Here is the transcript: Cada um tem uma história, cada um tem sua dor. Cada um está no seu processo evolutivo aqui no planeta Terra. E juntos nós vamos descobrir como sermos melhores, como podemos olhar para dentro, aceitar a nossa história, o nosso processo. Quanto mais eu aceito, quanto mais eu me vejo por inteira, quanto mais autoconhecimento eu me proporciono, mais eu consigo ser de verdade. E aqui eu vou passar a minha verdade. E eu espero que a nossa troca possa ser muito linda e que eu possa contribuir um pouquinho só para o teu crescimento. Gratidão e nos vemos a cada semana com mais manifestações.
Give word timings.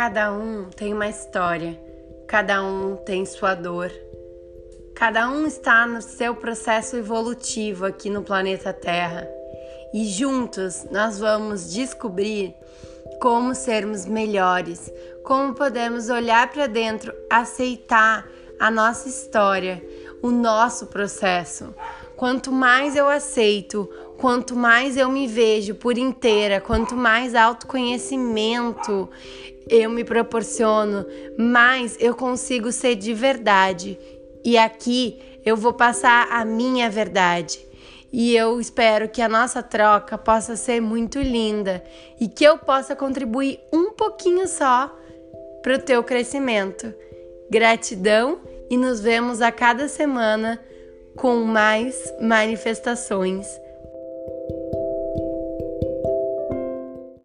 Cada 0.00 0.32
um 0.32 0.70
tem 0.70 0.94
uma 0.94 1.08
história, 1.08 1.76
cada 2.28 2.62
um 2.62 2.94
tem 2.98 3.26
sua 3.26 3.56
dor. 3.56 3.90
Cada 4.94 5.28
um 5.28 5.44
está 5.44 5.88
no 5.88 6.00
seu 6.00 6.36
processo 6.36 6.96
evolutivo 6.96 7.84
aqui 7.84 8.08
no 8.08 8.22
planeta 8.22 8.72
Terra. 8.72 9.28
E 9.92 10.04
juntos 10.04 10.86
nós 10.92 11.18
vamos 11.18 11.72
descobrir 11.72 12.54
como 13.20 13.56
sermos 13.56 14.06
melhores, 14.06 14.88
como 15.24 15.52
podemos 15.52 16.08
olhar 16.10 16.48
para 16.48 16.68
dentro, 16.68 17.12
aceitar 17.28 18.24
a 18.60 18.70
nossa 18.70 19.08
história, 19.08 19.84
o 20.22 20.30
nosso 20.30 20.86
processo. 20.86 21.74
Quanto 22.18 22.50
mais 22.50 22.96
eu 22.96 23.08
aceito, 23.08 23.88
quanto 24.18 24.56
mais 24.56 24.96
eu 24.96 25.08
me 25.08 25.28
vejo 25.28 25.76
por 25.76 25.96
inteira, 25.96 26.60
quanto 26.60 26.96
mais 26.96 27.32
autoconhecimento 27.32 29.08
eu 29.70 29.88
me 29.88 30.02
proporciono, 30.02 31.06
mais 31.38 31.96
eu 32.00 32.16
consigo 32.16 32.72
ser 32.72 32.96
de 32.96 33.14
verdade. 33.14 33.96
E 34.44 34.58
aqui 34.58 35.38
eu 35.46 35.56
vou 35.56 35.72
passar 35.72 36.26
a 36.32 36.44
minha 36.44 36.90
verdade. 36.90 37.64
E 38.12 38.34
eu 38.34 38.60
espero 38.60 39.08
que 39.08 39.22
a 39.22 39.28
nossa 39.28 39.62
troca 39.62 40.18
possa 40.18 40.56
ser 40.56 40.80
muito 40.80 41.20
linda 41.20 41.84
e 42.20 42.26
que 42.26 42.42
eu 42.42 42.58
possa 42.58 42.96
contribuir 42.96 43.60
um 43.72 43.92
pouquinho 43.92 44.48
só 44.48 44.92
para 45.62 45.76
o 45.76 45.78
teu 45.78 46.02
crescimento. 46.02 46.92
Gratidão 47.48 48.40
e 48.68 48.76
nos 48.76 48.98
vemos 49.00 49.40
a 49.40 49.52
cada 49.52 49.86
semana 49.86 50.60
com 51.18 51.44
mais 51.44 52.14
manifestações. 52.20 53.60